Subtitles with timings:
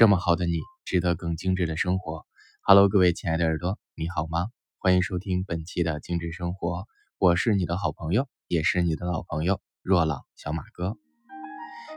[0.00, 2.24] 这么好的你，值得更精致的生活。
[2.62, 4.46] Hello，各位亲爱的耳朵，你好吗？
[4.78, 6.86] 欢迎收听本期的精致生活，
[7.18, 10.96] 我是你的好朋友，也是你的老朋友若朗小马哥。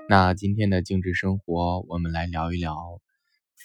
[0.09, 2.99] 那今天的精致生活，我们来聊一聊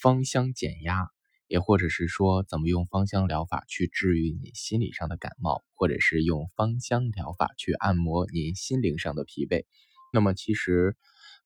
[0.01, 1.09] 芳香减压，
[1.48, 9.64] 也或者是说怎么用芳香疗法去治愈你心理上的感冒，或者是用芳香疗法去按摩您心灵上的疲惫。
[10.13, 10.96] 那么其实。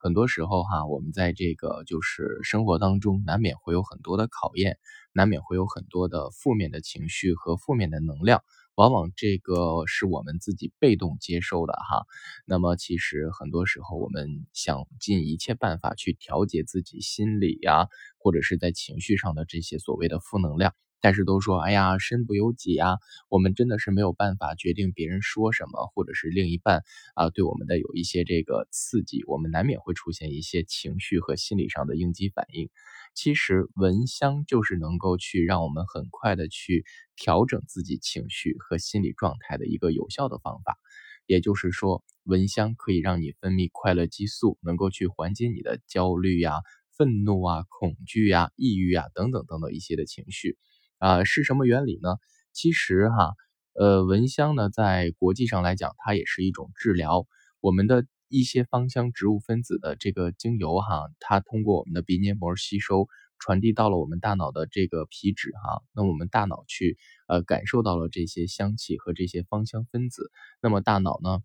[0.03, 4.77] 很多时候哈，我们在这个就是生活当中，难免会有很多的考验，
[5.13, 8.43] 难免会有很多的负面的情绪和负面的能量，
[8.75, 12.05] 往往这个是我们自己被动接收的哈。
[12.47, 17.87] 那么其实很多时候，我们想尽一切办法去调节自己心理呀，
[18.19, 20.75] 或者是在情绪上的这些所谓的负能量。
[21.03, 22.97] 但是都说，哎呀，身不由己啊，
[23.29, 26.83] 我们真的是没有办法决定别人说什么，或者是另一半
[27.17, 32.71] 啊对我们的有一些这个刺激，我们难免会出现一些情绪和心理上的应激反应。
[33.15, 36.85] 其实闻香就是能够去让我们很快的去
[37.17, 40.79] 调整自己情绪和心理状态的一个有效的方法。
[41.27, 46.53] 也就是说，闻香可以让你分泌快乐激素，能够去缓解你的焦虑呀、
[46.97, 50.57] 愤怒啊、恐惧呀、抑郁啊等等等等一些的情绪。
[51.03, 52.15] 啊，是什么原理呢？
[52.53, 53.35] 其实哈，
[53.75, 57.27] 呃，蚊香呢，在国际上来讲，它也是一种治疗。
[57.61, 63.09] 我们的一些芳香植物分子的这个精油哈，它通过我们的鼻黏膜吸收，
[63.41, 70.31] 传递到了我们大脑的这个皮质哈，那我们大脑去呃感受到了这些香气和这些芳香分子，
[70.63, 71.41] 那么大脑呢？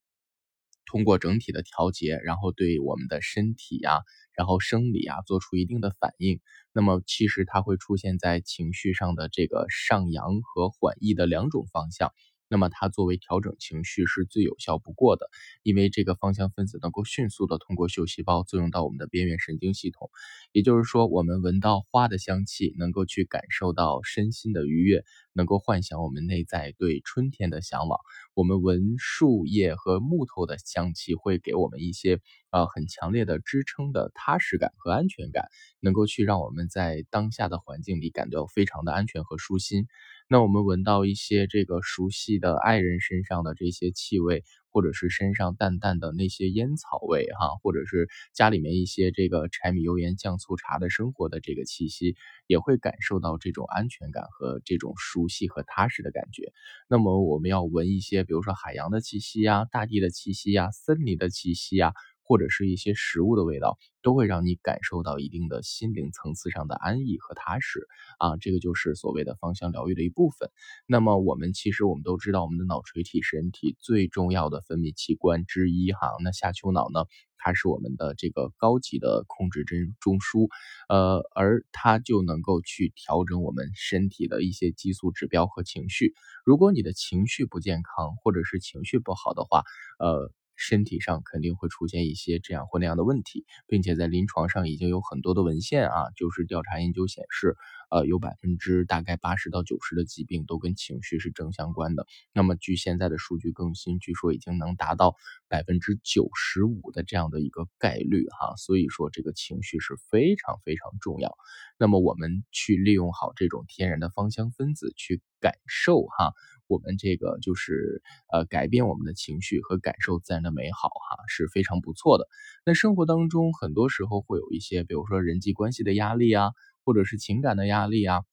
[0.87, 3.99] 通过整体的调节，然后对我们的身体呀，
[4.33, 6.39] 然后生理啊做出一定的反应。
[6.73, 12.11] 那么其实它会出现在情绪上的这个上扬和缓抑的两种方向。
[12.49, 15.29] 那么它作为调整情绪是最有效不过的，
[15.63, 20.09] 因为这个芳香分子能够迅速的通过嗅细胞作用到我们的边缘神经系统，
[20.51, 27.99] 也就是说，我们闻到花的香气，能够去感受到身心的愉悦，能够幻想我们内在对春天的向往。
[28.33, 32.19] 我们闻树叶和木头的香气，会给我们一些
[32.51, 35.45] 呃很强烈的支撑的踏实感和安全感，
[35.79, 39.87] 能够去让我们在当下的环境里感到非常的安全和舒心。
[40.29, 56.51] 那我们闻到一些这个熟悉的爱人身上的这些气味，或者是身上淡淡的那些烟草味，哈，或者是家里面一些这个柴米油盐酱醋茶的生活的这个气息，也会感受到这种安全感和这种熟悉和踏实的感觉。
[56.89, 61.93] 那么我们要闻一些，比如说海洋的气息呀、大地的气息呀、森林的气息呀。
[62.27, 67.87] 或者是一些食物的味道，都会让你感受到一定的心灵层次上的安逸和踏实
[68.19, 70.49] 啊，这个就是所谓的芳香疗愈的一部分。
[70.87, 76.09] 那么我们其实我们都知道，我们的脑垂体是人体最重要的分泌器官之一哈。
[76.21, 77.05] 那下丘脑呢，
[77.37, 80.49] 它是我们的这个高级的控制中中枢，
[80.89, 86.13] 呃，而它就能够去调整我们身体的一些激素指标和情绪。
[86.43, 89.63] 如果你的情绪不健康，或者是情绪不好的话，
[89.99, 90.29] 呃。
[90.57, 97.55] 身体上肯定会出现一些这样或那样的问题，并且在临床上已经有很多的文献啊，就是调查研究显示，
[97.89, 102.05] 呃，有百分之大概八十到九十的疾病都跟情绪是正相关的。
[102.33, 105.15] 那么据现在的数据更新，据说已经能达到
[105.47, 111.35] 百分之九十五的这样的一个概率哈，所以说这个情绪是非常非常重要。
[111.77, 116.33] 那么我们去利用好这种天然的芳香分子去感受哈。
[116.67, 122.27] 我们这个就是呃改变我们的情绪和感受自然的美好哈是非常不错的。
[122.65, 126.51] 那生活当中很多时候会有一些，比如说人际关系的压力啊，
[126.87, 128.23] 或者是情感的压力啊，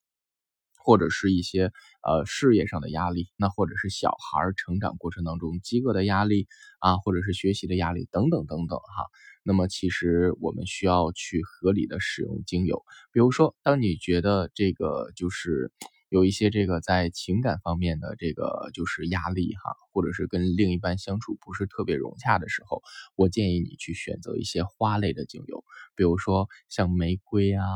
[0.78, 1.72] 或者是一些
[2.04, 6.46] 呃事业上的压力，那或者是小孩成长过程当中饥饿的压力
[6.78, 9.10] 啊，或者是学习的压力等等等等哈。
[9.42, 15.72] 那么其实我们需要去合理的使用精油，比如说当你觉得这个就是。
[16.10, 22.82] 有一些这个在情感方面的这个就是压力哈，或者是跟另一半相处不是特别融洽的时候，
[23.16, 25.64] 我建议你去选择一些花类的精油，
[25.96, 27.66] 比如说像玫瑰啊、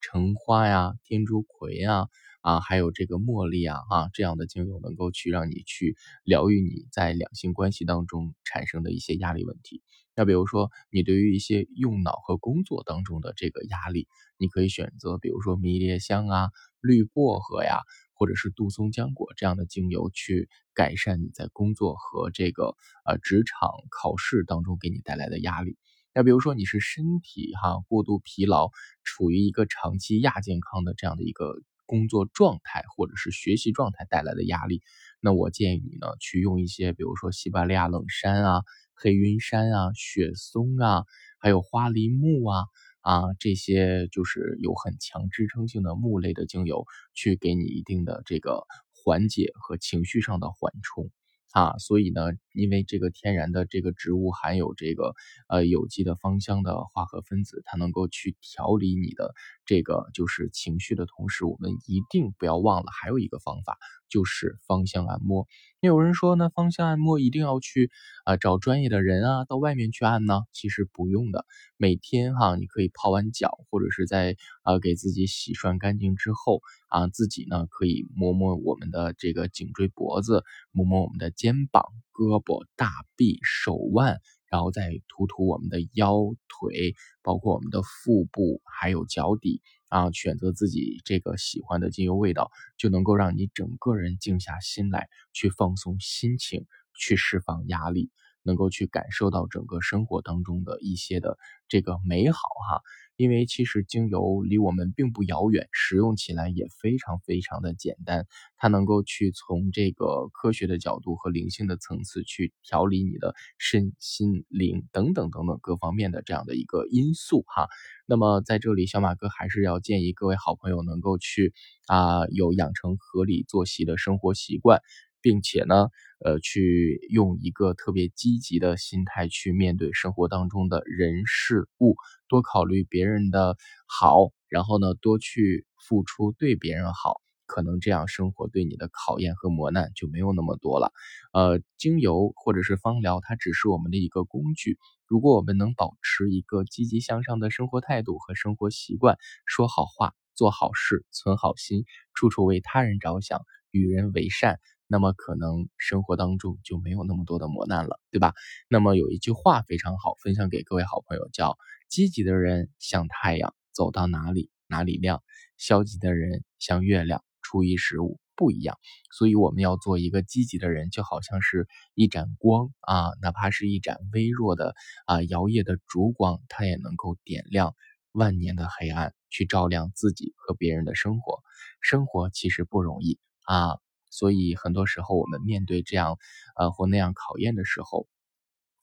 [0.00, 2.08] 橙花呀、天竺葵呀
[2.40, 9.82] 啊，还有这个茉莉啊啊这样的精油，能够去让你去疗愈你在两性关系当中产生的一些压力问题。
[10.14, 16.50] 那比如说你对于一些用脑和工作当中的这个压力，你可以选择比如说迷迭香啊。
[16.80, 17.80] 绿薄荷呀，
[18.14, 25.76] 或者是杜松浆果这样的精油，去改善你在工作和这个呃职场考试当中给你带来的压力。
[26.18, 28.70] 那比如说你是身体哈过度疲劳，
[29.04, 31.54] 处于一个长期亚健康的这样的一个
[31.86, 34.82] 工作状态或者是学习状态带来的压力，
[35.20, 38.62] 那我建议你呢去用一些比如说西伯利亚冷杉啊、
[38.96, 41.04] 黑云杉啊、雪松啊，
[41.38, 42.64] 还有花梨木啊。
[43.00, 46.84] 啊这些就是有很强支撑性的木类的精油，
[47.14, 51.12] 去给你一定的这个缓解和情绪上的缓冲。
[51.52, 52.22] 啊，所以呢，
[52.52, 55.14] 因为这个天然的这个植物含有这个
[55.48, 59.34] 呃有机的芳香的化合分子，它能够去调理你的
[59.64, 65.46] 这个就是情绪的同时，我们一定不要忘了还有一个方法，就是芳香按摩。
[65.80, 67.90] 有人说呢，芳香按摩一定要去
[68.24, 70.42] 啊找专业的人啊，到外面去按呢？
[70.52, 71.46] 其实不用的，
[71.76, 84.18] 每天哈，你可以泡完脚，或者是在啊给自己洗涮干净之后啊，自己呢可以摸摸我们的这个颈椎脖子，摸摸我们的肩膀、胳膊、大臂、手腕。
[84.50, 98.10] 然后再涂涂我们的腰腿，包括我们的腹部，还有脚底啊，选择自己这个喜欢的精油味道，就能够让你整个人静下心来，去放松心情，去释放压力，
[98.48, 101.36] 能够去感受到整个生活当中的一些的
[101.68, 102.38] 这个美好
[102.70, 102.80] 哈。
[103.16, 108.26] 因为其实精油离我们并不遥远，使用起来也非常非常的简单。
[108.56, 117.66] 它能够去从这个科学的角度和灵性的层次去调理你的身心灵等等等等各方面的这样的一个因素哈。
[118.06, 121.52] 那么在这里，小马哥还是要建议各位好朋友能够去
[121.88, 124.80] 啊有养成合理作息的生活习惯。
[125.20, 125.88] 并且呢，
[126.24, 131.96] 呃，去用一个特别积极的心态去面对生活当中的人事物，
[132.28, 133.56] 多考虑别人的
[133.86, 140.92] 好，然后呢，多去付出对别人好，可能这样生活对你的考验和磨难就没有那么多了。
[141.32, 144.78] 呃，精油或者是芳疗，它只是我们的一个工具。
[145.06, 149.16] 如果我们能保持一个积极向上的生活态度和生活习惯，
[149.46, 151.84] 说好话，做好事，存好心，
[152.14, 154.60] 处处为他人着想，与人为善。
[154.88, 158.32] 那么可能生活当中就没有那么多的磨难了，对吧？
[158.68, 161.58] 那么有一句话非常好，分享给各位好朋友，叫
[161.88, 165.18] “积极的人像太阳，走到哪里哪里亮；
[165.58, 168.78] 消极的人像月亮，初一十五不一样。”
[169.12, 174.74] 所以我们要做一个积极的人，就好像是一盏光啊，哪怕是一盏微弱的
[175.06, 177.74] 啊摇曳的烛光，它也能够点亮
[178.12, 181.40] 万年的黑暗，去照亮自己和别人的生活。
[181.82, 183.78] 生活其实不容易啊。
[184.10, 186.16] 所以很多时候，我们面对这样，
[186.56, 188.06] 呃或那样考验的时候，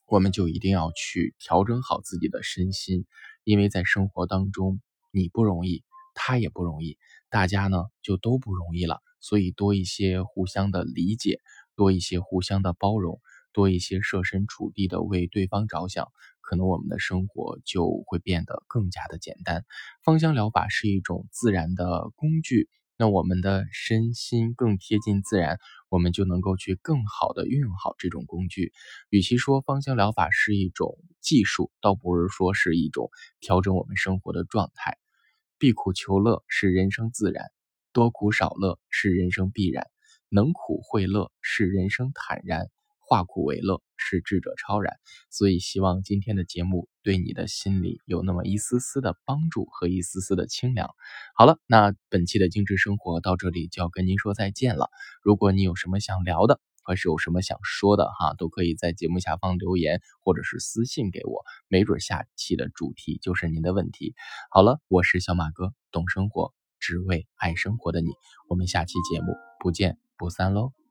[0.06, 3.06] 我们就一定要去调整好自己的身心，
[3.44, 4.80] 因为在生活当中，
[5.10, 5.82] 你不容易，
[6.14, 6.98] 他也不容易，
[7.30, 9.02] 大家呢就都不容易了。
[9.20, 11.40] 所以多一些互相的理解，
[11.74, 13.20] 多一些互相的包容，
[13.52, 16.06] 多一些设身处地的为对方着想，
[16.40, 19.64] 可能我们的生活就会变得更加的简单。
[20.04, 22.68] 芳香疗法是一种自然的工具。
[22.98, 25.58] 那我们的身心更贴近自然，
[25.90, 28.72] 我们就能够去更好的运用好这种工具。
[29.10, 33.10] 与其说芳香疗法是一种技术，倒不如说是一种
[33.40, 34.96] 调整我们生活的状态。
[35.58, 37.46] 避苦求乐是人生自然，
[37.92, 39.86] 多苦少乐是人生必然，
[40.28, 42.70] 能苦会乐是人生坦然。
[43.08, 44.96] 化苦为乐是智者超然，
[45.30, 50.90] 所以希望今天的节目对你的心里有那么一丝丝的帮助和一丝丝的清凉。
[51.36, 54.90] 好了，那本期的精致生活到这里就要跟您说再见了。
[55.22, 64.14] 如果你有什么想聊的，或是有什么想说的哈，都可以在节目下方留言或者是私信给我，没准下期的主题就是您的问题。
[64.50, 68.08] 好了，我是小马哥，懂生活，只为爱生活的你，
[68.48, 70.85] 我们下期节目不见不散喽。